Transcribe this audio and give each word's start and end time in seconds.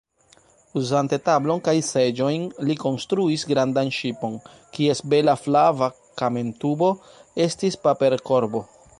Uzante 0.79 1.17
tablon 1.27 1.59
kaj 1.65 1.73
seĝojn, 1.87 2.47
li 2.69 2.75
konstruis 2.83 3.43
grandan 3.51 3.91
ŝipon, 3.97 4.39
kies 4.77 5.01
bela 5.13 5.35
flava 5.41 5.89
kamentubo 6.23 6.89
estis 7.47 7.79
paperkorbo. 7.85 8.63